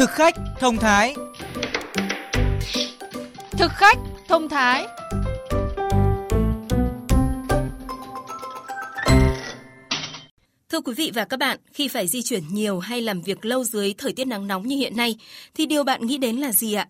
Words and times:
Thực 0.00 0.10
khách 0.10 0.34
thông 0.58 0.76
thái 0.76 1.14
Thực 3.50 3.70
khách 3.72 3.98
thông 4.28 4.48
thái 4.48 4.86
Thưa 10.68 10.80
quý 10.80 10.94
vị 10.96 11.10
và 11.14 11.24
các 11.24 11.36
bạn, 11.36 11.58
khi 11.72 11.88
phải 11.88 12.08
di 12.08 12.22
chuyển 12.22 12.42
nhiều 12.50 12.78
hay 12.78 13.00
làm 13.00 13.22
việc 13.22 13.44
lâu 13.44 13.64
dưới 13.64 13.94
thời 13.98 14.12
tiết 14.12 14.24
nắng 14.24 14.46
nóng 14.46 14.68
như 14.68 14.76
hiện 14.76 14.96
nay, 14.96 15.16
thì 15.54 15.66
điều 15.66 15.84
bạn 15.84 16.06
nghĩ 16.06 16.18
đến 16.18 16.36
là 16.36 16.52
gì 16.52 16.74
ạ? 16.74 16.88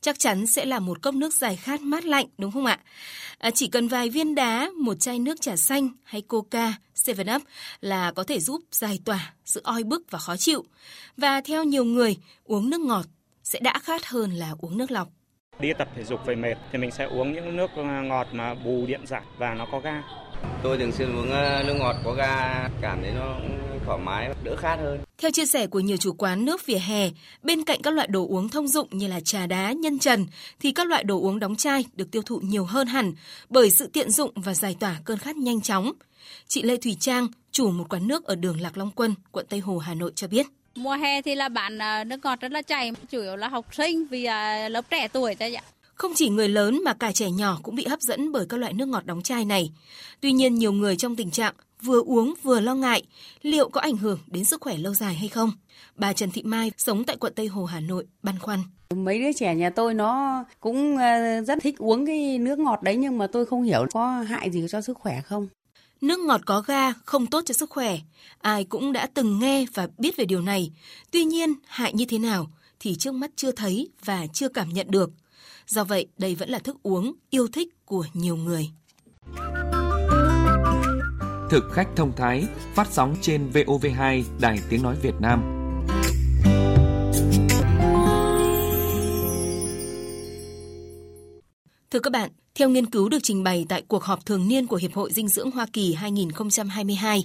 Chắc 0.00 0.18
chắn 0.18 0.46
sẽ 0.46 0.64
là 0.64 0.78
một 0.78 1.02
cốc 1.02 1.14
nước 1.14 1.34
giải 1.34 1.56
khát 1.56 1.80
mát 1.80 2.04
lạnh, 2.04 2.26
đúng 2.38 2.52
không 2.52 2.66
ạ? 2.66 2.78
À, 3.38 3.50
chỉ 3.50 3.66
cần 3.66 3.88
vài 3.88 4.10
viên 4.10 4.34
đá, 4.34 4.70
một 4.80 4.94
chai 5.00 5.18
nước 5.18 5.40
trà 5.40 5.56
xanh 5.56 5.88
hay 6.04 6.22
coca, 6.22 6.72
7up 7.06 7.42
là 7.80 8.12
có 8.12 8.24
thể 8.24 8.40
giúp 8.40 8.60
giải 8.72 8.98
tỏa 9.04 9.34
sự 9.44 9.60
oi 9.64 9.82
bức 9.82 10.10
và 10.10 10.18
khó 10.18 10.36
chịu. 10.36 10.64
Và 11.16 11.40
theo 11.40 11.64
nhiều 11.64 11.84
người, 11.84 12.16
uống 12.44 12.70
nước 12.70 12.80
ngọt 12.80 13.06
sẽ 13.42 13.60
đã 13.62 13.78
khát 13.82 14.06
hơn 14.06 14.30
là 14.30 14.54
uống 14.60 14.78
nước 14.78 14.90
lọc. 14.90 15.08
Đi 15.60 15.72
tập 15.78 15.88
thể 15.96 16.04
dục 16.04 16.20
về 16.26 16.34
mệt 16.34 16.54
thì 16.72 16.78
mình 16.78 16.90
sẽ 16.90 17.04
uống 17.04 17.32
những 17.32 17.56
nước 17.56 17.70
ờ, 17.76 17.82
ngọt 17.82 18.26
mà 18.32 18.54
bù 18.54 18.86
điện 18.86 19.06
giải 19.06 19.22
và 19.38 19.54
nó 19.54 19.66
có 19.72 19.80
ga. 19.80 20.02
Tôi 20.62 20.78
thường 20.78 20.92
xuyên 20.92 21.16
uống 21.16 21.30
ờ, 21.30 21.62
nước 21.66 21.74
ngọt 21.78 21.96
có 22.04 22.12
ga, 22.12 22.68
cảm 22.80 23.02
thấy 23.02 23.12
nó 23.12 23.36
thoải 23.86 23.98
mái, 23.98 24.30
đỡ 24.44 24.56
khát 24.56 24.76
hơn. 24.76 24.98
Theo 25.18 25.30
chia 25.30 25.46
sẻ 25.46 25.66
của 25.66 25.80
nhiều 25.80 25.96
chủ 25.96 26.12
quán 26.12 26.44
nước 26.44 26.66
vỉa 26.66 26.78
hè, 26.78 27.10
bên 27.42 27.64
cạnh 27.64 27.82
các 27.82 27.94
loại 27.94 28.06
đồ 28.06 28.26
uống 28.28 28.48
thông 28.48 28.68
dụng 28.68 28.88
như 28.90 29.06
là 29.06 29.20
trà 29.20 29.46
đá, 29.46 29.72
nhân 29.72 29.98
trần, 29.98 30.26
thì 30.60 30.72
các 30.72 30.86
loại 30.86 31.04
đồ 31.04 31.20
uống 31.20 31.38
đóng 31.38 31.56
chai 31.56 31.84
được 31.94 32.10
tiêu 32.10 32.22
thụ 32.22 32.40
nhiều 32.42 32.64
hơn 32.64 32.86
hẳn 32.86 33.12
bởi 33.48 33.70
sự 33.70 33.86
tiện 33.86 34.10
dụng 34.10 34.30
và 34.34 34.54
giải 34.54 34.76
tỏa 34.80 34.96
cơn 35.04 35.18
khát 35.18 35.36
nhanh 35.36 35.60
chóng. 35.60 35.92
Chị 36.48 36.62
Lê 36.62 36.76
Thủy 36.76 36.96
Trang, 37.00 37.26
chủ 37.52 37.70
một 37.70 37.84
quán 37.88 38.08
nước 38.08 38.24
ở 38.24 38.34
đường 38.34 38.60
Lạc 38.60 38.78
Long 38.78 38.90
Quân, 38.90 39.14
quận 39.32 39.46
Tây 39.48 39.60
Hồ, 39.60 39.78
Hà 39.78 39.94
Nội 39.94 40.12
cho 40.14 40.28
biết. 40.28 40.46
Mùa 40.74 40.94
hè 40.94 41.22
thì 41.22 41.34
là 41.34 41.48
bạn 41.48 41.78
ờ, 41.78 42.04
nước 42.04 42.24
ngọt 42.24 42.40
rất 42.40 42.52
là 42.52 42.62
chảy, 42.62 42.92
chủ 43.10 43.20
yếu 43.20 43.36
là 43.36 43.48
học 43.48 43.74
sinh 43.74 44.06
vì 44.06 44.24
ờ, 44.24 44.68
lớp 44.68 44.84
trẻ 44.90 45.08
tuổi 45.08 45.34
thôi 45.34 45.54
ạ. 45.54 45.62
Không 46.00 46.12
chỉ 46.14 46.28
người 46.28 46.48
lớn 46.48 46.80
mà 46.84 46.94
cả 46.94 47.12
trẻ 47.12 47.30
nhỏ 47.30 47.58
cũng 47.62 47.74
bị 47.74 47.86
hấp 47.86 48.00
dẫn 48.00 48.32
bởi 48.32 48.46
các 48.48 48.56
loại 48.56 48.72
nước 48.72 48.88
ngọt 48.88 49.06
đóng 49.06 49.22
chai 49.22 49.44
này. 49.44 49.70
Tuy 50.20 50.32
nhiên 50.32 50.54
nhiều 50.54 50.72
người 50.72 50.96
trong 50.96 51.16
tình 51.16 51.30
trạng 51.30 51.54
vừa 51.82 52.02
uống 52.02 52.34
vừa 52.42 52.60
lo 52.60 52.74
ngại 52.74 53.02
liệu 53.42 53.68
có 53.68 53.80
ảnh 53.80 53.96
hưởng 53.96 54.18
đến 54.26 54.44
sức 54.44 54.60
khỏe 54.60 54.76
lâu 54.78 54.94
dài 54.94 55.14
hay 55.14 55.28
không. 55.28 55.52
Bà 55.96 56.12
Trần 56.12 56.30
Thị 56.30 56.42
Mai 56.42 56.72
sống 56.78 57.04
tại 57.04 57.16
quận 57.16 57.32
Tây 57.36 57.46
Hồ, 57.46 57.64
Hà 57.64 57.80
Nội, 57.80 58.06
băn 58.22 58.38
khoăn. 58.38 58.60
Mấy 58.94 59.18
đứa 59.18 59.32
trẻ 59.32 59.54
nhà 59.54 59.70
tôi 59.70 59.94
nó 59.94 60.44
cũng 60.60 60.96
ờ, 60.96 61.40
rất 61.40 61.58
thích 61.62 61.78
uống 61.78 62.06
cái 62.06 62.38
nước 62.38 62.58
ngọt 62.58 62.82
đấy 62.82 62.96
nhưng 62.96 63.18
mà 63.18 63.26
tôi 63.26 63.46
không 63.46 63.62
hiểu 63.62 63.86
có 63.92 64.20
hại 64.20 64.50
gì 64.50 64.66
cho 64.70 64.80
sức 64.80 64.98
khỏe 64.98 65.20
không. 65.20 65.48
Nước 66.00 66.18
ngọt 66.18 66.40
có 66.46 66.60
ga 66.60 66.92
không 66.92 67.26
tốt 67.26 67.42
cho 67.46 67.54
sức 67.54 67.70
khỏe. 67.70 67.98
Ai 68.38 68.64
cũng 68.64 68.92
đã 68.92 69.06
từng 69.14 69.38
nghe 69.38 69.66
và 69.74 69.88
biết 69.98 70.16
về 70.16 70.24
điều 70.24 70.42
này. 70.42 70.72
Tuy 71.10 71.24
nhiên, 71.24 71.54
hại 71.66 71.92
như 71.92 72.04
thế 72.04 72.18
nào 72.18 72.50
thì 72.80 72.94
trước 72.94 73.14
mắt 73.14 73.30
chưa 73.36 73.52
thấy 73.52 73.88
và 74.04 74.26
chưa 74.32 74.48
cảm 74.48 74.68
nhận 74.68 74.90
được. 74.90 75.10
Do 75.66 75.84
vậy, 75.84 76.06
đây 76.18 76.34
vẫn 76.34 76.48
là 76.48 76.58
thức 76.58 76.76
uống 76.82 77.12
yêu 77.30 77.48
thích 77.52 77.68
của 77.84 78.06
nhiều 78.14 78.36
người. 78.36 78.70
Thực 81.50 81.64
khách 81.72 81.88
thông 81.96 82.12
thái 82.16 82.46
phát 82.74 82.88
sóng 82.90 83.16
trên 83.20 83.50
VOV2 83.50 84.22
Đài 84.40 84.58
Tiếng 84.70 84.82
Nói 84.82 84.96
Việt 85.02 85.14
Nam. 85.20 85.60
Thưa 91.90 91.98
các 91.98 92.12
bạn, 92.12 92.30
theo 92.54 92.68
nghiên 92.68 92.86
cứu 92.86 93.08
được 93.08 93.18
trình 93.22 93.42
bày 93.42 93.66
tại 93.68 93.82
cuộc 93.88 94.04
họp 94.04 94.26
thường 94.26 94.48
niên 94.48 94.66
của 94.66 94.76
Hiệp 94.76 94.94
hội 94.94 95.12
Dinh 95.12 95.28
dưỡng 95.28 95.50
Hoa 95.50 95.66
Kỳ 95.72 95.94
2022, 95.94 97.24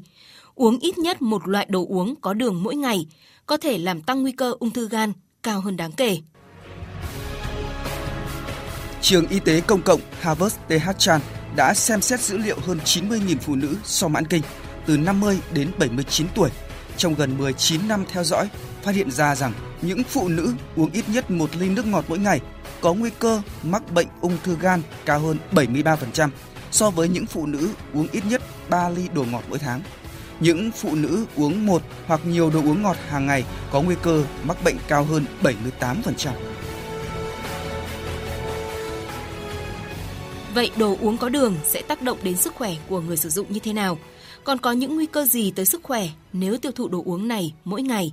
uống 0.56 0.80
ít 0.80 0.98
nhất 0.98 1.22
một 1.22 1.48
loại 1.48 1.66
đồ 1.70 1.86
uống 1.90 2.16
có 2.22 2.34
đường 2.34 2.64
mỗi 2.64 2.76
ngày 2.76 3.08
có 3.46 3.58
thể 3.58 3.78
làm 3.78 4.02
tăng 4.02 4.22
nguy 4.22 4.32
cơ 4.32 4.54
ung 4.60 4.72
thư 4.72 4.90
gan 4.90 5.14
cao 5.44 5.62
hơn 5.62 5.78
đáng 5.78 5.92
kể. 5.92 6.18
Trường 9.06 9.28
Y 9.28 9.40
tế 9.40 9.62
Công 9.62 9.82
cộng 9.82 10.00
Harvard 10.22 10.56
TH 10.68 10.90
Chan 10.98 11.22
đã 11.56 11.74
xem 11.74 12.02
xét 12.02 12.20
dữ 12.20 12.38
liệu 12.38 12.58
hơn 12.60 12.80
90.000 12.86 13.38
phụ 13.42 13.56
nữ 13.56 13.76
sau 13.84 14.10
mãn 14.10 14.28
kinh 14.28 14.42
từ 14.86 14.98
50 14.98 15.40
đến 15.54 15.72
79 15.80 16.28
tuổi. 16.36 16.50
Trong 16.98 17.16
gần 17.16 17.38
19 17.38 17.88
năm 17.88 18.06
theo 18.12 18.24
dõi, 18.24 18.50
phát 18.84 18.96
hiện 18.96 19.12
ra 19.12 19.36
rằng 19.36 19.54
những 19.82 20.04
phụ 20.04 20.28
nữ 20.28 20.54
uống 20.76 20.90
ít 20.92 21.10
nhất 21.10 21.32
một 21.32 21.56
ly 21.56 21.70
nước 21.70 21.86
ngọt 21.86 22.06
mỗi 22.08 22.20
ngày 22.20 22.42
có 22.82 22.94
nguy 22.94 23.10
cơ 23.20 23.42
mắc 23.64 23.84
bệnh 23.94 24.08
ung 24.22 24.38
thư 24.44 24.58
gan 24.62 24.82
cao 25.06 25.20
hơn 25.20 25.38
73% 25.52 26.30
so 26.72 26.90
với 26.90 27.08
những 27.08 27.26
phụ 27.26 27.46
nữ 27.46 27.70
uống 27.94 28.08
ít 28.12 28.24
nhất 28.30 28.42
3 28.70 28.90
ly 28.90 29.08
đồ 29.14 29.26
ngọt 29.32 29.44
mỗi 29.50 29.60
tháng. 29.60 29.82
Những 30.40 30.72
phụ 30.72 30.96
nữ 30.96 31.26
uống 31.36 31.66
một 31.66 31.82
hoặc 32.08 32.22
nhiều 32.26 32.50
đồ 32.50 32.60
uống 32.60 32.82
ngọt 32.82 32.98
hàng 33.10 33.26
ngày 33.26 33.44
có 33.72 33.82
nguy 33.82 33.96
cơ 34.02 34.24
mắc 34.44 34.58
bệnh 34.64 34.78
cao 34.88 35.04
hơn 35.04 35.26
78%. 35.44 36.55
Vậy 40.56 40.72
đồ 40.78 40.98
uống 41.02 41.18
có 41.18 41.30
đường 41.30 41.56
sẽ 41.64 41.82
tác 41.82 42.02
động 42.02 42.18
đến 42.24 42.38
sức 42.38 42.56
khỏe 42.56 42.74
của 42.90 43.02
người 43.02 43.18
sử 43.18 43.30
dụng 43.30 43.46
như 43.50 43.60
thế 43.60 43.74
nào? 43.74 43.98
Còn 44.44 44.58
có 44.58 44.72
những 44.72 44.96
nguy 44.96 45.06
cơ 45.06 45.26
gì 45.26 45.52
tới 45.52 45.66
sức 45.66 45.84
khỏe 45.84 46.08
nếu 46.34 46.58
tiêu 46.58 46.72
thụ 46.72 46.88
đồ 46.88 47.04
uống 47.06 47.28
này 47.28 47.54
mỗi 47.66 47.82
ngày? 47.82 48.12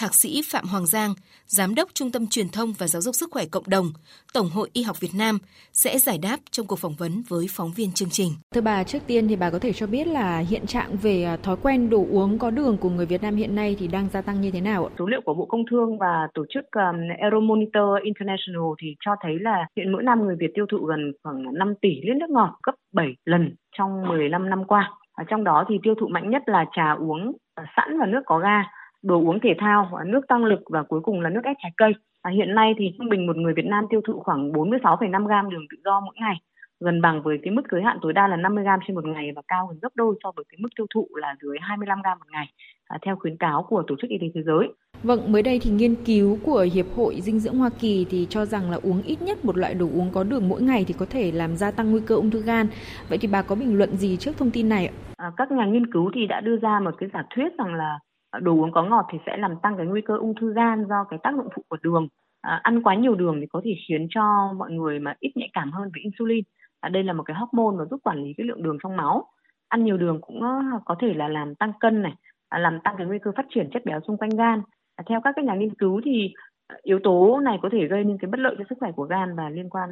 Thạc 0.00 0.14
sĩ 0.14 0.42
Phạm 0.52 0.64
Hoàng 0.72 0.86
Giang, 0.86 1.10
Giám 1.46 1.74
đốc 1.74 1.88
Trung 1.94 2.12
tâm 2.12 2.26
Truyền 2.26 2.48
thông 2.48 2.72
và 2.78 2.86
Giáo 2.86 3.02
dục 3.02 3.14
Sức 3.14 3.28
khỏe 3.30 3.44
Cộng 3.52 3.68
đồng, 3.68 3.86
Tổng 4.34 4.48
hội 4.54 4.68
Y 4.72 4.82
học 4.82 5.00
Việt 5.00 5.14
Nam 5.18 5.38
sẽ 5.72 5.98
giải 5.98 6.18
đáp 6.22 6.36
trong 6.50 6.66
cuộc 6.66 6.78
phỏng 6.78 6.98
vấn 6.98 7.12
với 7.28 7.46
phóng 7.50 7.70
viên 7.76 7.92
chương 7.92 8.08
trình. 8.10 8.30
Thưa 8.54 8.60
bà, 8.60 8.84
trước 8.84 8.98
tiên 9.06 9.28
thì 9.28 9.36
bà 9.36 9.50
có 9.50 9.58
thể 9.58 9.72
cho 9.72 9.86
biết 9.86 10.06
là 10.06 10.38
hiện 10.38 10.66
trạng 10.66 10.90
về 11.02 11.24
à, 11.24 11.36
thói 11.36 11.56
quen 11.62 11.90
đồ 11.90 12.06
uống 12.10 12.38
có 12.38 12.50
đường 12.50 12.76
của 12.80 12.90
người 12.90 13.06
Việt 13.06 13.22
Nam 13.22 13.36
hiện 13.36 13.54
nay 13.54 13.76
thì 13.78 13.88
đang 13.88 14.08
gia 14.08 14.22
tăng 14.22 14.40
như 14.40 14.50
thế 14.50 14.60
nào 14.60 14.86
ạ? 14.86 14.90
Số 14.98 15.06
liệu 15.06 15.20
của 15.24 15.34
Bộ 15.34 15.46
Công 15.46 15.64
Thương 15.70 15.98
và 15.98 16.28
tổ 16.34 16.44
chức 16.54 16.64
um, 16.72 16.98
Euromonitor 17.18 18.02
International 18.04 18.70
thì 18.82 18.88
cho 19.04 19.12
thấy 19.22 19.38
là 19.40 19.66
hiện 19.76 19.92
mỗi 19.92 20.02
năm 20.02 20.26
người 20.26 20.36
Việt 20.40 20.50
tiêu 20.54 20.66
thụ 20.70 20.78
gần 20.78 21.12
khoảng 21.22 21.44
5 21.54 21.74
tỷ 21.82 21.88
lít 21.88 22.16
nước 22.16 22.30
ngọt, 22.30 22.58
gấp 22.66 22.74
7 22.94 23.06
lần 23.24 23.54
trong 23.78 24.08
15 24.08 24.50
năm 24.50 24.64
qua. 24.64 24.90
Ở 25.12 25.24
trong 25.28 25.44
đó 25.44 25.64
thì 25.68 25.74
tiêu 25.82 25.94
thụ 26.00 26.08
mạnh 26.08 26.30
nhất 26.30 26.42
là 26.46 26.64
trà 26.76 26.92
uống 26.92 27.32
à, 27.54 27.64
sẵn 27.76 27.98
và 28.00 28.06
nước 28.06 28.22
có 28.26 28.38
ga 28.38 28.62
đồ 29.02 29.16
uống 29.16 29.40
thể 29.40 29.54
thao, 29.58 29.90
nước 30.06 30.20
tăng 30.28 30.44
lực 30.44 30.60
và 30.70 30.82
cuối 30.82 31.00
cùng 31.00 31.20
là 31.20 31.30
nước 31.30 31.44
ép 31.44 31.56
trái 31.62 31.72
cây. 31.76 31.92
À, 32.22 32.30
hiện 32.30 32.54
nay 32.54 32.74
thì 32.78 32.84
trung 32.98 33.08
bình 33.08 33.26
một 33.26 33.36
người 33.36 33.54
Việt 33.56 33.64
Nam 33.64 33.84
tiêu 33.90 34.00
thụ 34.06 34.20
khoảng 34.20 34.52
46,5 34.52 35.26
gram 35.26 35.50
đường 35.50 35.66
tự 35.70 35.76
do 35.84 36.00
mỗi 36.00 36.14
ngày, 36.20 36.34
gần 36.80 37.00
bằng 37.00 37.22
với 37.22 37.38
cái 37.42 37.50
mức 37.50 37.62
giới 37.70 37.82
hạn 37.82 37.98
tối 38.02 38.12
đa 38.12 38.28
là 38.28 38.36
50 38.36 38.64
gram 38.64 38.80
trên 38.86 38.94
một 38.94 39.04
ngày 39.04 39.30
và 39.36 39.42
cao 39.48 39.66
hơn 39.66 39.78
gấp 39.82 39.88
đôi 39.94 40.14
so 40.22 40.32
với 40.36 40.44
cái 40.48 40.58
mức 40.60 40.68
tiêu 40.76 40.86
thụ 40.94 41.08
là 41.14 41.36
dưới 41.42 41.56
25 41.60 42.02
gram 42.02 42.18
một 42.18 42.26
ngày, 42.30 42.46
à, 42.84 42.98
theo 43.02 43.16
khuyến 43.16 43.36
cáo 43.36 43.66
của 43.68 43.82
Tổ 43.86 43.94
chức 44.00 44.10
Y 44.10 44.18
tế 44.20 44.26
Thế 44.34 44.42
giới. 44.42 44.68
Vâng, 45.02 45.32
mới 45.32 45.42
đây 45.42 45.58
thì 45.62 45.70
nghiên 45.70 45.94
cứu 45.94 46.38
của 46.44 46.66
Hiệp 46.74 46.86
hội 46.96 47.20
Dinh 47.20 47.38
dưỡng 47.38 47.56
Hoa 47.56 47.70
Kỳ 47.80 48.06
thì 48.10 48.26
cho 48.30 48.44
rằng 48.44 48.70
là 48.70 48.78
uống 48.82 49.02
ít 49.02 49.22
nhất 49.22 49.44
một 49.44 49.56
loại 49.56 49.74
đồ 49.74 49.86
uống 49.94 50.10
có 50.12 50.24
đường 50.24 50.48
mỗi 50.48 50.62
ngày 50.62 50.84
thì 50.88 50.94
có 50.98 51.06
thể 51.10 51.32
làm 51.32 51.56
gia 51.56 51.70
tăng 51.70 51.90
nguy 51.90 52.00
cơ 52.06 52.14
ung 52.14 52.30
thư 52.30 52.42
gan. 52.42 52.66
Vậy 53.08 53.18
thì 53.20 53.28
bà 53.32 53.42
có 53.42 53.54
bình 53.54 53.78
luận 53.78 53.96
gì 53.96 54.16
trước 54.16 54.32
thông 54.38 54.50
tin 54.50 54.68
này 54.68 54.86
ạ? 54.86 54.92
À, 55.16 55.32
các 55.36 55.50
nhà 55.50 55.66
nghiên 55.66 55.92
cứu 55.92 56.10
thì 56.14 56.26
đã 56.26 56.40
đưa 56.40 56.56
ra 56.56 56.80
một 56.80 56.90
cái 56.98 57.08
giả 57.12 57.22
thuyết 57.34 57.48
rằng 57.58 57.74
là 57.74 57.98
Ờ, 58.30 58.40
đồ 58.40 58.52
uống 58.52 58.72
có 58.72 58.82
ngọt 58.82 59.06
thì 59.12 59.18
sẽ 59.26 59.36
làm 59.36 59.54
tăng 59.62 59.76
cái 59.76 59.86
nguy 59.86 60.00
cơ 60.00 60.16
ung 60.16 60.34
thư 60.40 60.52
gan 60.54 60.84
do 60.88 61.04
cái 61.10 61.18
tác 61.22 61.34
dụng 61.36 61.48
phụ 61.56 61.62
của 61.68 61.76
đường. 61.82 62.08
À, 62.40 62.60
ăn 62.62 62.82
quá 62.82 62.94
nhiều 62.94 63.14
đường 63.14 63.36
thì 63.40 63.46
có 63.46 63.60
thể 63.64 63.70
khiến 63.88 64.06
cho 64.10 64.52
mọi 64.56 64.70
người 64.72 64.98
mà 64.98 65.14
ít 65.20 65.32
nhạy 65.34 65.50
cảm 65.52 65.72
hơn 65.72 65.90
với 65.94 66.02
insulin. 66.02 66.44
À, 66.80 66.88
đây 66.88 67.02
là 67.02 67.12
một 67.12 67.22
cái 67.22 67.36
hormone 67.36 67.76
nó 67.78 67.84
giúp 67.90 68.00
quản 68.02 68.22
lý 68.24 68.32
cái 68.36 68.46
lượng 68.46 68.62
đường 68.62 68.78
trong 68.82 68.96
máu. 68.96 69.26
Ăn 69.68 69.84
nhiều 69.84 69.96
đường 69.96 70.18
cũng 70.20 70.42
ờ, 70.42 70.58
có 70.84 70.94
thể 71.00 71.14
là 71.14 71.28
làm 71.28 71.54
tăng 71.54 71.72
cân 71.80 72.02
này 72.02 72.12
à, 72.48 72.58
làm 72.58 72.78
tăng 72.84 72.94
cái 72.98 73.06
nguy 73.06 73.18
cơ 73.18 73.32
phát 73.36 73.46
triển 73.50 73.70
chất 73.72 73.82
béo 73.84 74.00
xung 74.06 74.16
quanh 74.18 74.30
gan. 74.30 74.62
À, 74.96 75.04
theo 75.08 75.20
các 75.24 75.32
cái 75.36 75.44
nhà 75.44 75.54
nghiên 75.54 75.74
cứu 75.74 76.00
thì 76.04 76.34
yếu 76.82 76.98
tố 77.04 77.40
này 77.44 77.58
có 77.62 77.68
thể 77.72 77.86
gây 77.88 78.04
nên 78.04 78.18
cái 78.18 78.30
bất 78.30 78.40
lợi 78.40 78.54
cho 78.58 78.64
sức 78.70 78.76
khỏe 78.80 78.92
của 78.96 79.04
gan 79.04 79.36
và 79.36 79.48
liên 79.50 79.68
quan 79.70 79.90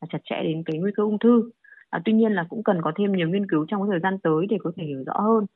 à, 0.00 0.06
chặt 0.10 0.18
chẽ 0.24 0.42
đến 0.42 0.62
cái 0.66 0.78
nguy 0.78 0.90
cơ 0.96 1.02
ung 1.02 1.18
thư. 1.18 1.50
À, 1.90 2.00
tuy 2.04 2.12
nhiên 2.12 2.32
là 2.32 2.46
cũng 2.48 2.62
cần 2.64 2.82
có 2.82 2.92
thêm 2.96 3.12
nhiều 3.12 3.28
nghiên 3.28 3.46
cứu 3.50 3.66
trong 3.68 3.82
cái 3.82 3.88
thời 3.90 4.00
gian 4.00 4.18
tới 4.18 4.46
để 4.48 4.56
có 4.64 4.72
thể 4.76 4.84
hiểu 4.84 5.04
rõ 5.06 5.14
hơn 5.20 5.46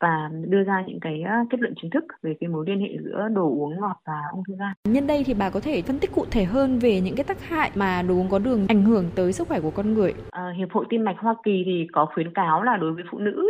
và 0.00 0.30
đưa 0.48 0.64
ra 0.64 0.84
những 0.86 1.00
cái 1.00 1.22
kết 1.50 1.60
luận 1.60 1.74
chính 1.82 1.90
thức 1.90 2.04
về 2.22 2.34
cái 2.40 2.48
mối 2.48 2.64
liên 2.68 2.80
hệ 2.80 2.88
giữa 3.04 3.28
đồ 3.34 3.42
uống 3.42 3.80
ngọt 3.80 3.96
và 4.06 4.20
ung 4.32 4.42
thư 4.48 4.54
gan. 4.58 4.72
Nhân 4.88 5.06
đây 5.06 5.24
thì 5.26 5.34
bà 5.34 5.50
có 5.50 5.60
thể 5.60 5.82
phân 5.82 5.98
tích 5.98 6.12
cụ 6.14 6.24
thể 6.30 6.44
hơn 6.44 6.78
về 6.78 7.00
những 7.00 7.16
cái 7.16 7.24
tác 7.24 7.48
hại 7.48 7.70
mà 7.74 8.02
đồ 8.02 8.14
uống 8.14 8.28
có 8.30 8.38
đường 8.38 8.66
ảnh 8.68 8.82
hưởng 8.82 9.04
tới 9.14 9.32
sức 9.32 9.48
khỏe 9.48 9.60
của 9.60 9.70
con 9.70 9.94
người. 9.94 10.14
À, 10.30 10.52
Hiệp 10.58 10.68
hội 10.72 10.84
Tim 10.88 11.04
mạch 11.04 11.16
Hoa 11.18 11.34
Kỳ 11.44 11.62
thì 11.66 11.86
có 11.92 12.06
khuyến 12.14 12.34
cáo 12.34 12.62
là 12.62 12.76
đối 12.76 12.92
với 12.92 13.04
phụ 13.10 13.18
nữ 13.18 13.46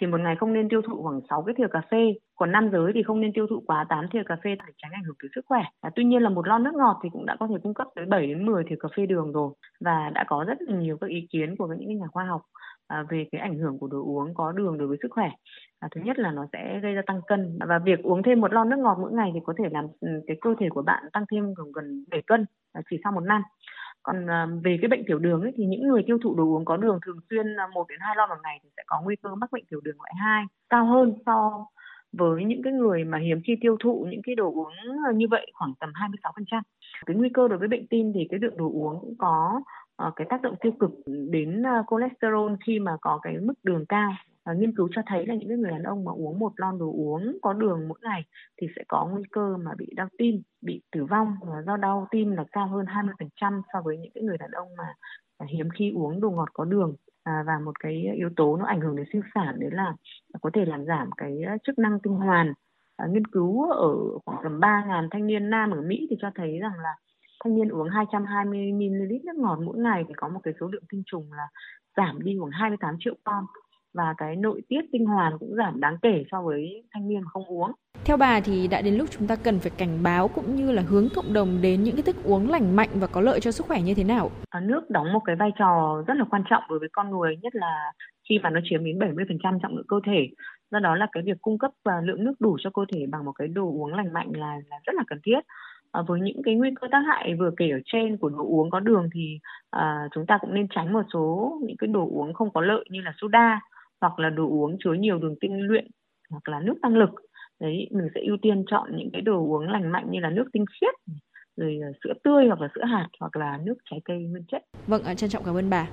thì 0.00 0.06
một 0.06 0.20
ngày 0.20 0.36
không 0.36 0.52
nên 0.52 0.68
tiêu 0.68 0.82
thụ 0.82 1.02
khoảng 1.02 1.20
6 1.30 1.42
cái 1.42 1.54
thìa 1.58 1.68
cà 1.72 1.80
phê 1.90 2.14
còn 2.36 2.52
nam 2.52 2.70
giới 2.72 2.92
thì 2.94 3.02
không 3.02 3.20
nên 3.20 3.32
tiêu 3.34 3.46
thụ 3.50 3.62
quá 3.66 3.86
8 3.88 4.06
thìa 4.12 4.22
cà 4.26 4.36
phê 4.44 4.50
để 4.66 4.72
tránh 4.76 4.92
ảnh 4.92 5.04
hưởng 5.04 5.16
tới 5.22 5.28
sức 5.34 5.44
khỏe. 5.46 5.62
À, 5.80 5.90
tuy 5.96 6.04
nhiên 6.04 6.22
là 6.22 6.28
một 6.28 6.46
lon 6.48 6.62
nước 6.62 6.74
ngọt 6.74 7.00
thì 7.02 7.08
cũng 7.12 7.26
đã 7.26 7.36
có 7.40 7.46
thể 7.50 7.54
cung 7.62 7.74
cấp 7.74 7.86
tới 7.94 8.06
7 8.06 8.26
đến 8.26 8.46
10 8.46 8.64
thìa 8.68 8.76
cà 8.80 8.88
phê 8.96 9.06
đường 9.06 9.32
rồi 9.32 9.54
và 9.80 10.10
đã 10.14 10.24
có 10.28 10.44
rất 10.48 10.58
là 10.60 10.76
nhiều 10.76 10.98
các 11.00 11.10
ý 11.10 11.26
kiến 11.30 11.56
của 11.56 11.66
những 11.66 11.98
nhà 11.98 12.06
khoa 12.12 12.24
học 12.24 12.42
à, 12.86 13.04
về 13.08 13.26
cái 13.32 13.40
ảnh 13.40 13.58
hưởng 13.58 13.78
của 13.78 13.86
đồ 13.86 13.98
uống 14.04 14.34
có 14.34 14.52
đường 14.52 14.78
đối 14.78 14.88
với 14.88 14.98
sức 15.02 15.08
khỏe. 15.10 15.30
À, 15.80 15.88
thứ 15.94 16.00
nhất 16.04 16.18
là 16.18 16.30
nó 16.30 16.46
sẽ 16.52 16.80
gây 16.82 16.94
ra 16.94 17.02
tăng 17.06 17.20
cân 17.26 17.58
và 17.68 17.78
việc 17.78 18.02
uống 18.02 18.22
thêm 18.22 18.40
một 18.40 18.52
lon 18.52 18.68
nước 18.68 18.78
ngọt 18.78 18.98
mỗi 19.00 19.12
ngày 19.12 19.30
thì 19.34 19.40
có 19.44 19.54
thể 19.58 19.64
làm 19.72 19.86
ừ, 20.00 20.08
cái 20.26 20.36
cơ 20.40 20.54
thể 20.60 20.68
của 20.70 20.82
bạn 20.82 21.04
tăng 21.12 21.24
thêm 21.32 21.54
gần 21.54 21.72
gần 21.72 22.04
7 22.10 22.22
cân 22.26 22.44
à, 22.72 22.82
chỉ 22.90 22.96
sau 23.04 23.12
một 23.12 23.24
năm 23.24 23.42
còn 24.02 24.30
à, 24.30 24.46
về 24.64 24.78
cái 24.80 24.88
bệnh 24.88 25.04
tiểu 25.06 25.18
đường 25.18 25.42
ấy, 25.42 25.52
thì 25.56 25.64
những 25.64 25.88
người 25.88 26.02
tiêu 26.06 26.18
thụ 26.22 26.34
đồ 26.34 26.44
uống 26.44 26.64
có 26.64 26.76
đường 26.76 26.98
thường 27.06 27.20
xuyên 27.30 27.46
à, 27.56 27.66
một 27.74 27.88
đến 27.88 27.98
hai 28.02 28.14
lon 28.16 28.28
một 28.28 28.34
ngày 28.42 28.60
thì 28.62 28.68
sẽ 28.76 28.82
có 28.86 29.00
nguy 29.04 29.16
cơ 29.16 29.34
mắc 29.34 29.52
bệnh 29.52 29.64
tiểu 29.70 29.80
đường 29.80 29.96
loại 29.98 30.12
2 30.16 30.44
cao 30.68 30.86
hơn 30.86 31.14
so 31.26 31.66
với 32.12 32.44
những 32.44 32.62
cái 32.62 32.72
người 32.72 33.04
mà 33.04 33.18
hiếm 33.18 33.40
khi 33.44 33.56
tiêu 33.60 33.76
thụ 33.80 34.06
những 34.10 34.20
cái 34.22 34.34
đồ 34.34 34.52
uống 34.52 34.72
à, 35.08 35.12
như 35.14 35.26
vậy 35.30 35.50
khoảng 35.54 35.72
tầm 35.80 35.92
26%. 35.92 36.62
Cái 37.06 37.16
nguy 37.16 37.28
cơ 37.28 37.48
đối 37.48 37.58
với 37.58 37.68
bệnh 37.68 37.86
tim 37.86 38.12
thì 38.14 38.26
cái 38.30 38.40
lượng 38.40 38.56
đồ 38.56 38.70
uống 38.72 39.00
cũng 39.00 39.14
có 39.18 39.60
cái 40.16 40.26
tác 40.30 40.42
động 40.42 40.54
tiêu 40.60 40.72
cực 40.72 40.90
đến 41.06 41.62
cholesterol 41.90 42.52
khi 42.66 42.78
mà 42.78 42.96
có 43.00 43.18
cái 43.22 43.36
mức 43.38 43.54
đường 43.62 43.86
cao 43.86 44.12
à, 44.48 44.54
nghiên 44.54 44.76
cứu 44.76 44.88
cho 44.94 45.02
thấy 45.06 45.26
là 45.26 45.34
những 45.34 45.48
cái 45.48 45.58
người 45.58 45.70
đàn 45.70 45.82
ông 45.82 46.04
mà 46.04 46.12
uống 46.12 46.38
một 46.38 46.52
lon 46.56 46.78
đồ 46.78 46.86
uống 46.86 47.38
có 47.42 47.52
đường 47.52 47.88
mỗi 47.88 47.98
ngày 48.02 48.24
thì 48.60 48.66
sẽ 48.76 48.82
có 48.88 49.08
nguy 49.12 49.22
cơ 49.32 49.56
mà 49.56 49.70
bị 49.78 49.86
đau 49.96 50.08
tim, 50.18 50.42
bị 50.60 50.82
tử 50.92 51.04
vong. 51.04 51.36
Và 51.42 51.62
do 51.66 51.76
đau 51.76 52.08
tim 52.10 52.30
là 52.30 52.44
cao 52.52 52.68
hơn 52.68 52.86
20% 52.86 53.62
so 53.72 53.80
với 53.84 53.98
những 53.98 54.12
cái 54.14 54.24
người 54.24 54.38
đàn 54.38 54.50
ông 54.50 54.68
mà 54.78 54.94
à, 55.38 55.46
hiếm 55.50 55.68
khi 55.78 55.92
uống 55.94 56.20
đồ 56.20 56.30
ngọt 56.30 56.48
có 56.52 56.64
đường. 56.64 56.94
À, 57.22 57.44
và 57.46 57.58
một 57.64 57.80
cái 57.80 58.06
yếu 58.16 58.30
tố 58.36 58.56
nó 58.56 58.64
ảnh 58.64 58.80
hưởng 58.80 58.96
đến 58.96 59.06
sinh 59.12 59.22
sản 59.34 59.60
đấy 59.60 59.70
là 59.72 59.94
có 60.40 60.50
thể 60.54 60.64
làm 60.64 60.84
giảm 60.84 61.10
cái 61.16 61.38
chức 61.66 61.78
năng 61.78 62.00
tinh 62.00 62.14
hoàn. 62.14 62.52
À, 62.96 63.06
nghiên 63.06 63.26
cứu 63.26 63.70
ở 63.70 63.94
khoảng 64.24 64.40
tầm 64.42 64.60
3.000 64.60 65.08
thanh 65.10 65.26
niên 65.26 65.50
nam 65.50 65.70
ở 65.70 65.80
Mỹ 65.80 66.06
thì 66.10 66.16
cho 66.20 66.30
thấy 66.34 66.58
rằng 66.58 66.78
là 66.82 66.94
thanh 67.44 67.54
niên 67.54 67.68
uống 67.68 67.88
220 67.88 68.72
ml 68.72 69.12
nước 69.24 69.36
ngọt 69.36 69.58
mỗi 69.64 69.78
ngày 69.78 70.04
thì 70.08 70.14
có 70.16 70.28
một 70.28 70.40
cái 70.42 70.54
số 70.60 70.68
lượng 70.72 70.84
tinh 70.88 71.02
trùng 71.06 71.32
là 71.32 71.48
giảm 71.96 72.22
đi 72.22 72.36
khoảng 72.40 72.50
28 72.50 72.96
triệu 73.00 73.14
con 73.24 73.44
và 73.98 74.14
cái 74.16 74.36
nội 74.36 74.62
tiết 74.68 74.80
tinh 74.92 75.06
hoàn 75.06 75.38
cũng 75.38 75.54
giảm 75.56 75.80
đáng 75.80 75.96
kể 76.02 76.24
so 76.30 76.42
với 76.42 76.84
thanh 76.94 77.08
niên 77.08 77.22
không 77.32 77.44
uống. 77.44 77.70
Theo 78.04 78.16
bà 78.16 78.40
thì 78.40 78.68
đã 78.68 78.82
đến 78.82 78.94
lúc 78.94 79.08
chúng 79.10 79.26
ta 79.28 79.36
cần 79.36 79.58
phải 79.58 79.72
cảnh 79.78 80.02
báo 80.02 80.28
cũng 80.28 80.56
như 80.56 80.72
là 80.72 80.82
hướng 80.82 81.08
cộng 81.16 81.32
đồng 81.32 81.58
đến 81.62 81.82
những 81.82 81.96
cái 81.96 82.02
thức 82.02 82.16
uống 82.24 82.50
lành 82.50 82.76
mạnh 82.76 82.88
và 82.94 83.06
có 83.06 83.20
lợi 83.20 83.40
cho 83.40 83.50
sức 83.50 83.66
khỏe 83.66 83.80
như 83.82 83.94
thế 83.94 84.04
nào? 84.04 84.30
À, 84.50 84.60
nước 84.60 84.90
đóng 84.90 85.12
một 85.12 85.20
cái 85.24 85.36
vai 85.36 85.50
trò 85.58 86.02
rất 86.06 86.14
là 86.16 86.24
quan 86.30 86.42
trọng 86.50 86.62
đối 86.68 86.78
với 86.78 86.88
con 86.92 87.10
người, 87.10 87.36
nhất 87.42 87.54
là 87.54 87.92
khi 88.28 88.38
mà 88.42 88.50
nó 88.50 88.60
chiếm 88.64 88.84
đến 88.84 88.98
70% 88.98 89.58
trọng 89.62 89.76
lượng 89.76 89.86
cơ 89.88 89.96
thể. 90.06 90.28
Do 90.70 90.78
đó 90.78 90.94
là 90.94 91.06
cái 91.12 91.22
việc 91.26 91.40
cung 91.40 91.58
cấp 91.58 91.70
và 91.84 92.00
lượng 92.04 92.24
nước 92.24 92.34
đủ 92.40 92.56
cho 92.60 92.70
cơ 92.74 92.82
thể 92.92 93.06
bằng 93.08 93.24
một 93.24 93.32
cái 93.32 93.48
đồ 93.48 93.64
uống 93.64 93.94
lành 93.94 94.12
mạnh 94.12 94.28
là, 94.32 94.56
là 94.70 94.76
rất 94.86 94.94
là 94.94 95.02
cần 95.06 95.18
thiết. 95.24 95.40
À, 95.92 96.02
với 96.06 96.20
những 96.20 96.42
cái 96.44 96.54
nguy 96.54 96.70
cơ 96.80 96.88
tác 96.90 97.02
hại 97.06 97.34
vừa 97.34 97.50
kể 97.56 97.70
ở 97.70 97.78
trên 97.84 98.16
của 98.16 98.28
đồ 98.28 98.44
uống 98.44 98.70
có 98.70 98.80
đường 98.80 99.08
thì 99.14 99.38
à, 99.70 100.08
chúng 100.14 100.26
ta 100.26 100.38
cũng 100.40 100.54
nên 100.54 100.66
tránh 100.68 100.92
một 100.92 101.02
số 101.12 101.58
những 101.62 101.76
cái 101.76 101.88
đồ 101.88 102.08
uống 102.12 102.34
không 102.34 102.50
có 102.54 102.60
lợi 102.60 102.84
như 102.90 103.00
là 103.00 103.12
soda 103.20 103.60
hoặc 104.00 104.18
là 104.18 104.30
đồ 104.30 104.48
uống 104.48 104.76
chứa 104.84 104.92
nhiều 104.92 105.18
đường 105.18 105.34
tinh 105.40 105.60
luyện 105.60 105.86
hoặc 106.30 106.48
là 106.48 106.60
nước 106.60 106.74
tăng 106.82 106.96
lực. 106.96 107.10
Đấy 107.60 107.88
mình 107.90 108.08
sẽ 108.14 108.20
ưu 108.20 108.36
tiên 108.42 108.64
chọn 108.70 108.96
những 108.96 109.10
cái 109.12 109.22
đồ 109.22 109.46
uống 109.46 109.68
lành 109.68 109.92
mạnh 109.92 110.06
như 110.10 110.20
là 110.20 110.30
nước 110.30 110.44
tinh 110.52 110.64
khiết 110.80 110.94
rồi 111.56 111.78
ờ, 111.82 111.88
sữa 112.04 112.12
tươi 112.24 112.46
hoặc 112.46 112.60
là 112.60 112.68
sữa 112.74 112.84
hạt 112.84 113.08
hoặc 113.20 113.36
là 113.36 113.58
nước 113.64 113.74
trái 113.90 114.00
cây 114.04 114.18
nguyên 114.18 114.44
chất. 114.48 114.62
Vâng 114.86 115.02
trân 115.16 115.30
trọng 115.30 115.44
cảm 115.44 115.54
ơn 115.54 115.70
bà. 115.70 115.88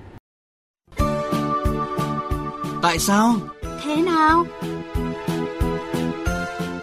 Tại 2.82 3.00
sao? 3.00 3.34
Thế 3.84 4.02
nào? 4.06 4.44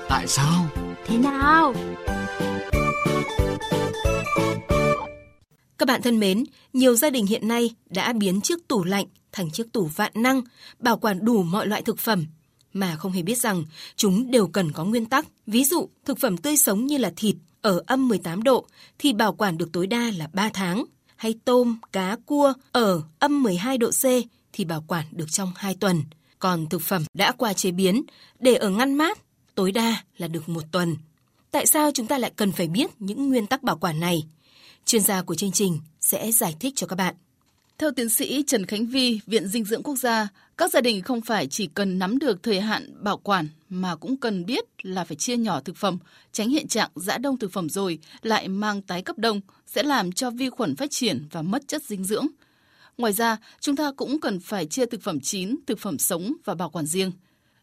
Tại 0.08 0.26
sao? 0.26 0.64
Thế 1.04 1.18
nào? 1.18 1.72
Các 5.78 5.86
bạn 5.86 6.00
thân 6.04 6.20
mến, 6.20 6.44
nhiều 6.72 6.94
gia 6.94 7.10
đình 7.10 7.26
hiện 7.26 7.48
nay 7.48 7.70
đã 7.94 8.12
biến 8.20 8.40
chiếc 8.40 8.68
tủ 8.68 8.84
lạnh 8.84 9.06
thành 9.32 9.50
chiếc 9.50 9.72
tủ 9.72 9.86
vạn 9.86 10.12
năng, 10.14 10.42
bảo 10.78 10.96
quản 10.96 11.24
đủ 11.24 11.42
mọi 11.42 11.66
loại 11.66 11.82
thực 11.82 11.98
phẩm, 11.98 12.26
mà 12.72 12.96
không 12.96 13.12
hề 13.12 13.22
biết 13.22 13.38
rằng 13.38 13.64
chúng 13.96 14.30
đều 14.30 14.46
cần 14.46 14.72
có 14.72 14.84
nguyên 14.84 15.06
tắc. 15.06 15.26
Ví 15.46 15.64
dụ, 15.64 15.88
thực 16.04 16.18
phẩm 16.18 16.36
tươi 16.36 16.56
sống 16.56 16.86
như 16.86 16.98
là 16.98 17.12
thịt 17.16 17.36
ở 17.62 17.82
âm 17.86 18.08
18 18.08 18.42
độ 18.42 18.66
thì 18.98 19.12
bảo 19.12 19.32
quản 19.32 19.58
được 19.58 19.72
tối 19.72 19.86
đa 19.86 20.10
là 20.16 20.28
3 20.32 20.50
tháng, 20.54 20.84
hay 21.16 21.34
tôm, 21.44 21.78
cá, 21.92 22.16
cua 22.26 22.52
ở 22.72 23.02
âm 23.18 23.42
12 23.42 23.78
độ 23.78 23.90
C 23.90 24.04
thì 24.52 24.64
bảo 24.64 24.84
quản 24.86 25.06
được 25.10 25.32
trong 25.32 25.52
2 25.56 25.74
tuần. 25.74 26.02
Còn 26.38 26.66
thực 26.66 26.82
phẩm 26.82 27.04
đã 27.14 27.32
qua 27.32 27.52
chế 27.52 27.70
biến 27.70 28.02
để 28.38 28.54
ở 28.54 28.70
ngăn 28.70 28.94
mát 28.94 29.18
tối 29.54 29.72
đa 29.72 30.04
là 30.16 30.28
được 30.28 30.48
một 30.48 30.64
tuần. 30.72 30.96
Tại 31.50 31.66
sao 31.66 31.90
chúng 31.94 32.06
ta 32.06 32.18
lại 32.18 32.32
cần 32.36 32.52
phải 32.52 32.68
biết 32.68 32.90
những 32.98 33.28
nguyên 33.28 33.46
tắc 33.46 33.62
bảo 33.62 33.76
quản 33.76 34.00
này? 34.00 34.26
Chuyên 34.84 35.02
gia 35.02 35.22
của 35.22 35.34
chương 35.34 35.52
trình 35.52 35.78
sẽ 36.00 36.32
giải 36.32 36.56
thích 36.60 36.72
cho 36.76 36.86
các 36.86 36.96
bạn. 36.96 37.14
Theo 37.82 37.90
tiến 37.90 38.08
sĩ 38.08 38.44
Trần 38.46 38.66
Khánh 38.66 38.86
Vi, 38.86 39.20
Viện 39.26 39.48
Dinh 39.48 39.64
dưỡng 39.64 39.82
Quốc 39.82 39.96
gia, 39.96 40.28
các 40.56 40.70
gia 40.72 40.80
đình 40.80 41.02
không 41.02 41.20
phải 41.20 41.46
chỉ 41.46 41.66
cần 41.66 41.98
nắm 41.98 42.18
được 42.18 42.42
thời 42.42 42.60
hạn 42.60 43.04
bảo 43.04 43.18
quản 43.18 43.48
mà 43.68 43.96
cũng 43.96 44.16
cần 44.16 44.46
biết 44.46 44.64
là 44.82 45.04
phải 45.04 45.16
chia 45.16 45.36
nhỏ 45.36 45.60
thực 45.60 45.76
phẩm, 45.76 45.98
tránh 46.32 46.48
hiện 46.48 46.68
trạng 46.68 46.90
giã 46.94 47.18
đông 47.18 47.38
thực 47.38 47.52
phẩm 47.52 47.68
rồi 47.68 47.98
lại 48.22 48.48
mang 48.48 48.82
tái 48.82 49.02
cấp 49.02 49.18
đông 49.18 49.40
sẽ 49.66 49.82
làm 49.82 50.12
cho 50.12 50.30
vi 50.30 50.50
khuẩn 50.50 50.76
phát 50.76 50.90
triển 50.90 51.26
và 51.30 51.42
mất 51.42 51.68
chất 51.68 51.82
dinh 51.82 52.04
dưỡng. 52.04 52.26
Ngoài 52.98 53.12
ra, 53.12 53.36
chúng 53.60 53.76
ta 53.76 53.92
cũng 53.96 54.20
cần 54.20 54.40
phải 54.40 54.66
chia 54.66 54.86
thực 54.86 55.02
phẩm 55.02 55.20
chín, 55.20 55.56
thực 55.66 55.78
phẩm 55.78 55.98
sống 55.98 56.32
và 56.44 56.54
bảo 56.54 56.70
quản 56.70 56.86
riêng. 56.86 57.12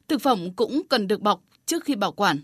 Thực 0.08 0.22
phẩm 0.22 0.54
cũng 0.54 0.82
cần 0.90 1.08
được 1.08 1.22
bọc 1.22 1.42
trước 1.66 1.84
khi 1.84 1.96
bảo 1.96 2.12
quản. 2.12 2.40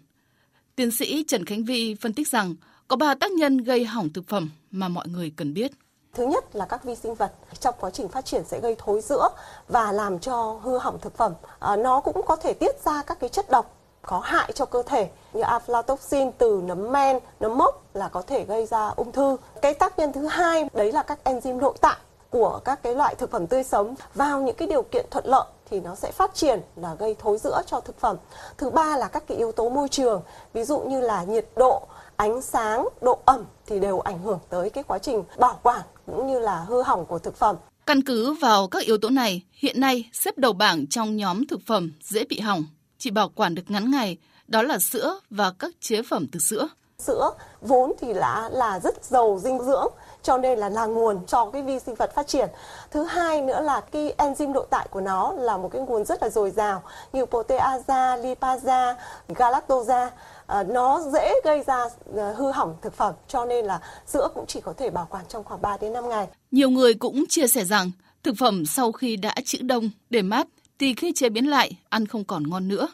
Tiến 0.75 0.91
sĩ 0.91 1.23
Trần 1.27 1.45
Khánh 1.45 1.63
Vi 1.63 1.95
phân 1.95 2.13
tích 2.13 2.27
rằng 2.27 2.55
có 2.87 2.95
ba 2.95 3.15
tác 3.15 3.31
nhân 3.31 3.57
gây 3.57 3.85
hỏng 3.85 4.13
thực 4.13 4.27
phẩm 4.27 4.49
mà 4.71 4.87
mọi 4.87 5.07
người 5.07 5.31
cần 5.35 5.53
biết. 5.53 5.71
Thứ 6.15 6.23
nhất 6.23 6.55
là 6.55 6.65
các 6.65 6.83
vi 6.83 6.95
sinh 6.95 7.15
vật 7.15 7.31
trong 7.59 7.75
quá 7.79 7.89
trình 7.89 8.07
phát 8.07 8.25
triển 8.25 8.43
sẽ 8.45 8.59
gây 8.59 8.75
thối 8.79 9.01
rữa 9.01 9.29
và 9.67 9.91
làm 9.91 10.19
cho 10.19 10.59
hư 10.63 10.77
hỏng 10.77 10.99
thực 10.99 11.17
phẩm. 11.17 11.33
À, 11.59 11.75
nó 11.75 11.99
cũng 11.99 12.21
có 12.25 12.35
thể 12.35 12.53
tiết 12.53 12.83
ra 12.85 13.03
các 13.07 13.19
cái 13.19 13.29
chất 13.29 13.49
độc 13.49 13.71
có 14.01 14.19
hại 14.19 14.51
cho 14.51 14.65
cơ 14.65 14.83
thể 14.83 15.09
như 15.33 15.41
aflatoxin 15.41 16.31
từ 16.37 16.61
nấm 16.63 16.91
men, 16.91 17.19
nấm 17.39 17.57
mốc 17.57 17.83
là 17.93 18.07
có 18.07 18.21
thể 18.21 18.45
gây 18.45 18.65
ra 18.65 18.87
ung 18.95 19.11
thư. 19.11 19.37
Cái 19.61 19.73
tác 19.73 19.99
nhân 19.99 20.13
thứ 20.13 20.27
hai 20.27 20.69
đấy 20.73 20.91
là 20.91 21.03
các 21.03 21.19
enzyme 21.23 21.59
nội 21.59 21.73
tạng 21.81 21.97
của 22.29 22.59
các 22.65 22.83
cái 22.83 22.95
loại 22.95 23.15
thực 23.15 23.31
phẩm 23.31 23.47
tươi 23.47 23.63
sống 23.63 23.95
vào 24.13 24.41
những 24.41 24.55
cái 24.55 24.67
điều 24.67 24.81
kiện 24.81 25.05
thuận 25.11 25.25
lợi 25.27 25.45
thì 25.69 25.79
nó 25.79 25.95
sẽ 25.95 26.11
phát 26.11 26.33
triển 26.33 26.61
là 26.75 26.95
gây 26.95 27.15
thối 27.19 27.37
rữa 27.37 27.61
cho 27.65 27.79
thực 27.79 27.99
phẩm. 27.99 28.17
Thứ 28.57 28.69
ba 28.69 28.97
là 28.97 29.07
các 29.07 29.23
cái 29.27 29.37
yếu 29.37 29.51
tố 29.51 29.69
môi 29.69 29.89
trường, 29.89 30.21
ví 30.53 30.63
dụ 30.63 30.79
như 30.79 31.01
là 31.01 31.23
nhiệt 31.23 31.45
độ, 31.55 31.81
ánh 32.17 32.41
sáng, 32.41 32.87
độ 33.01 33.19
ẩm 33.25 33.43
thì 33.65 33.79
đều 33.79 33.99
ảnh 33.99 34.19
hưởng 34.23 34.39
tới 34.49 34.69
cái 34.69 34.83
quá 34.83 34.99
trình 34.99 35.23
bảo 35.39 35.59
quản 35.63 35.81
cũng 36.05 36.27
như 36.27 36.39
là 36.39 36.59
hư 36.59 36.81
hỏng 36.83 37.05
của 37.05 37.19
thực 37.19 37.35
phẩm. 37.35 37.55
Căn 37.85 38.01
cứ 38.01 38.33
vào 38.33 38.67
các 38.67 38.83
yếu 38.83 38.97
tố 38.97 39.09
này, 39.09 39.43
hiện 39.53 39.79
nay 39.79 40.09
xếp 40.13 40.37
đầu 40.37 40.53
bảng 40.53 40.87
trong 40.87 41.15
nhóm 41.15 41.47
thực 41.47 41.59
phẩm 41.65 41.91
dễ 42.01 42.23
bị 42.29 42.39
hỏng, 42.39 42.65
chỉ 42.97 43.11
bảo 43.11 43.29
quản 43.35 43.55
được 43.55 43.63
ngắn 43.67 43.91
ngày, 43.91 44.17
đó 44.47 44.61
là 44.61 44.79
sữa 44.79 45.19
và 45.29 45.51
các 45.59 45.71
chế 45.79 46.01
phẩm 46.01 46.27
từ 46.31 46.39
sữa. 46.39 46.67
Sữa 46.99 47.31
vốn 47.61 47.93
thì 47.99 48.13
là 48.13 48.49
là 48.53 48.79
rất 48.79 49.05
giàu 49.05 49.39
dinh 49.43 49.59
dưỡng 49.63 49.93
cho 50.25 50.37
nên 50.37 50.59
là 50.59 50.69
là 50.69 50.85
nguồn 50.85 51.25
cho 51.25 51.49
cái 51.53 51.61
vi 51.61 51.79
sinh 51.79 51.95
vật 51.95 52.15
phát 52.15 52.27
triển. 52.27 52.49
Thứ 52.91 53.03
hai 53.03 53.41
nữa 53.41 53.61
là 53.61 53.81
cái 53.81 54.13
enzyme 54.17 54.51
nội 54.51 54.67
tại 54.69 54.87
của 54.91 55.01
nó 55.01 55.33
là 55.37 55.57
một 55.57 55.69
cái 55.71 55.81
nguồn 55.81 56.05
rất 56.05 56.23
là 56.23 56.29
dồi 56.29 56.51
dào 56.51 56.83
như 57.13 57.25
proteasa, 57.25 58.15
lipasa, 58.15 58.95
galactosa 59.27 60.11
À, 60.47 60.63
nó 60.63 61.01
dễ 61.13 61.33
gây 61.43 61.63
ra 61.67 61.85
à, 62.17 62.33
hư 62.37 62.51
hỏng 62.51 62.75
thực 62.81 62.93
phẩm 62.93 63.13
cho 63.27 63.45
nên 63.45 63.65
là 63.65 63.79
sữa 64.07 64.27
cũng 64.35 64.45
chỉ 64.47 64.61
có 64.61 64.73
thể 64.77 64.89
bảo 64.89 65.07
quản 65.09 65.25
trong 65.29 65.43
khoảng 65.43 65.61
3 65.61 65.77
đến 65.81 65.93
5 65.93 66.09
ngày. 66.09 66.27
Nhiều 66.51 66.69
người 66.69 66.93
cũng 66.93 67.25
chia 67.29 67.47
sẻ 67.47 67.65
rằng 67.65 67.91
thực 68.23 68.35
phẩm 68.37 68.65
sau 68.65 68.91
khi 68.91 69.15
đã 69.15 69.35
trữ 69.45 69.57
đông 69.61 69.89
để 70.09 70.21
mát 70.21 70.47
thì 70.79 70.93
khi 70.93 71.11
chế 71.15 71.29
biến 71.29 71.49
lại 71.49 71.71
ăn 71.89 72.05
không 72.05 72.23
còn 72.23 72.49
ngon 72.49 72.67
nữa. 72.67 72.87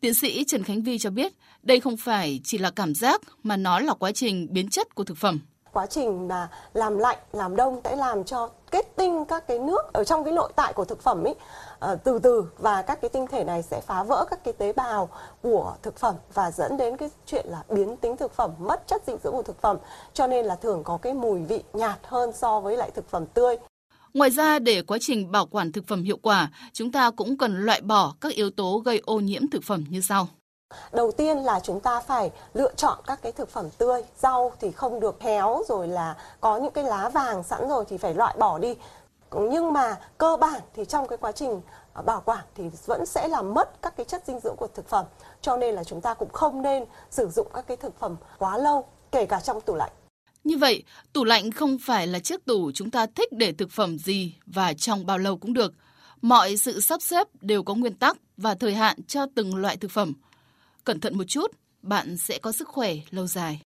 Tiến 0.00 0.14
sĩ 0.14 0.44
Trần 0.44 0.62
Khánh 0.62 0.82
Vi 0.82 0.98
cho 0.98 1.10
biết 1.10 1.32
đây 1.62 1.80
không 1.80 1.96
phải 1.96 2.40
chỉ 2.44 2.58
là 2.58 2.70
cảm 2.70 2.94
giác 2.94 3.20
mà 3.42 3.56
nó 3.56 3.80
là 3.80 3.94
quá 3.94 4.12
trình 4.12 4.46
biến 4.50 4.68
chất 4.68 4.94
của 4.94 5.04
thực 5.04 5.18
phẩm 5.18 5.40
quá 5.76 5.86
trình 5.86 6.28
mà 6.28 6.48
làm 6.74 6.98
lạnh 6.98 7.18
làm 7.32 7.56
đông 7.56 7.80
sẽ 7.84 7.96
làm 7.96 8.24
cho 8.24 8.50
kết 8.70 8.96
tinh 8.96 9.24
các 9.24 9.46
cái 9.46 9.58
nước 9.58 9.92
ở 9.92 10.04
trong 10.04 10.24
cái 10.24 10.32
nội 10.32 10.52
tại 10.56 10.72
của 10.72 10.84
thực 10.84 11.02
phẩm 11.02 11.24
ấy 11.24 11.34
uh, 11.92 12.04
từ 12.04 12.18
từ 12.18 12.44
và 12.58 12.82
các 12.82 13.00
cái 13.00 13.08
tinh 13.08 13.26
thể 13.26 13.44
này 13.44 13.62
sẽ 13.62 13.80
phá 13.86 14.02
vỡ 14.02 14.24
các 14.30 14.44
cái 14.44 14.54
tế 14.54 14.72
bào 14.72 15.08
của 15.42 15.76
thực 15.82 15.96
phẩm 15.96 16.14
và 16.34 16.50
dẫn 16.50 16.76
đến 16.76 16.96
cái 16.96 17.10
chuyện 17.26 17.46
là 17.48 17.62
biến 17.70 17.96
tính 17.96 18.16
thực 18.16 18.32
phẩm 18.32 18.50
mất 18.58 18.86
chất 18.86 19.02
dinh 19.06 19.16
dưỡng 19.24 19.32
của 19.32 19.42
thực 19.42 19.60
phẩm 19.60 19.76
cho 20.14 20.26
nên 20.26 20.46
là 20.46 20.54
thường 20.54 20.82
có 20.84 20.98
cái 21.02 21.14
mùi 21.14 21.40
vị 21.40 21.62
nhạt 21.72 21.98
hơn 22.02 22.32
so 22.32 22.60
với 22.60 22.76
lại 22.76 22.90
thực 22.90 23.10
phẩm 23.10 23.26
tươi 23.26 23.56
Ngoài 24.14 24.30
ra, 24.30 24.58
để 24.58 24.82
quá 24.82 24.98
trình 25.00 25.32
bảo 25.32 25.46
quản 25.46 25.72
thực 25.72 25.86
phẩm 25.86 26.02
hiệu 26.02 26.18
quả, 26.22 26.50
chúng 26.72 26.92
ta 26.92 27.10
cũng 27.10 27.38
cần 27.38 27.64
loại 27.64 27.80
bỏ 27.80 28.14
các 28.20 28.32
yếu 28.32 28.50
tố 28.50 28.82
gây 28.84 29.02
ô 29.04 29.20
nhiễm 29.20 29.50
thực 29.50 29.64
phẩm 29.64 29.84
như 29.88 30.00
sau. 30.00 30.28
Đầu 30.92 31.12
tiên 31.12 31.38
là 31.38 31.60
chúng 31.60 31.80
ta 31.80 32.00
phải 32.00 32.30
lựa 32.54 32.72
chọn 32.76 32.98
các 33.06 33.22
cái 33.22 33.32
thực 33.32 33.48
phẩm 33.48 33.70
tươi, 33.78 34.02
rau 34.18 34.52
thì 34.60 34.70
không 34.70 35.00
được 35.00 35.22
héo 35.22 35.62
rồi 35.68 35.88
là 35.88 36.16
có 36.40 36.56
những 36.56 36.72
cái 36.72 36.84
lá 36.84 37.08
vàng 37.08 37.42
sẵn 37.42 37.68
rồi 37.68 37.84
thì 37.88 37.98
phải 37.98 38.14
loại 38.14 38.36
bỏ 38.38 38.58
đi. 38.58 38.74
Nhưng 39.50 39.72
mà 39.72 39.96
cơ 40.18 40.36
bản 40.40 40.60
thì 40.74 40.84
trong 40.84 41.08
cái 41.08 41.18
quá 41.18 41.32
trình 41.32 41.60
à, 41.92 42.02
bảo 42.02 42.22
quản 42.24 42.44
thì 42.54 42.64
vẫn 42.86 43.06
sẽ 43.06 43.28
làm 43.28 43.54
mất 43.54 43.82
các 43.82 43.96
cái 43.96 44.06
chất 44.06 44.22
dinh 44.26 44.40
dưỡng 44.40 44.56
của 44.56 44.68
thực 44.74 44.88
phẩm. 44.88 45.06
Cho 45.40 45.56
nên 45.56 45.74
là 45.74 45.84
chúng 45.84 46.00
ta 46.00 46.14
cũng 46.14 46.32
không 46.32 46.62
nên 46.62 46.84
sử 47.10 47.28
dụng 47.28 47.46
các 47.54 47.66
cái 47.66 47.76
thực 47.76 47.98
phẩm 47.98 48.16
quá 48.38 48.58
lâu, 48.58 48.84
kể 49.12 49.26
cả 49.26 49.40
trong 49.40 49.60
tủ 49.60 49.74
lạnh. 49.74 49.90
Như 50.44 50.58
vậy, 50.58 50.84
tủ 51.12 51.24
lạnh 51.24 51.50
không 51.50 51.76
phải 51.86 52.06
là 52.06 52.18
chiếc 52.18 52.44
tủ 52.44 52.70
chúng 52.74 52.90
ta 52.90 53.06
thích 53.06 53.28
để 53.32 53.52
thực 53.52 53.70
phẩm 53.70 53.98
gì 53.98 54.34
và 54.46 54.72
trong 54.72 55.06
bao 55.06 55.18
lâu 55.18 55.36
cũng 55.36 55.52
được. 55.52 55.72
Mọi 56.22 56.56
sự 56.56 56.80
sắp 56.80 57.02
xếp 57.02 57.26
đều 57.40 57.62
có 57.62 57.74
nguyên 57.74 57.94
tắc 57.94 58.16
và 58.36 58.54
thời 58.54 58.74
hạn 58.74 59.02
cho 59.02 59.26
từng 59.34 59.56
loại 59.56 59.76
thực 59.76 59.90
phẩm– 59.90 60.12
Cẩn 60.86 61.00
thận 61.00 61.18
một 61.18 61.24
chút, 61.24 61.46
bạn 61.82 62.16
sẽ 62.16 62.38
có 62.38 62.52
sức 62.52 62.68
khỏe 62.68 62.94
lâu 63.10 63.26
dài. 63.26 63.60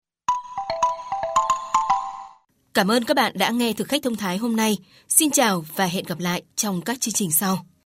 Cảm 2.75 2.91
ơn 2.91 3.05
các 3.05 3.15
bạn 3.15 3.33
đã 3.39 3.51
nghe 3.51 3.73
thực 3.73 3.89
khách 3.89 4.03
thông 4.03 4.17
thái 4.17 4.39
hôm 4.39 4.57
nay. 4.57 4.79
Xin 5.09 5.31
chào 5.31 5.65
và 5.75 5.87
hẹn 5.87 6.05
gặp 6.05 6.19
lại 6.19 6.43
trong 6.57 6.81
các 6.81 7.01
chương 7.01 7.15
trình 7.15 7.33
sau. 7.33 7.67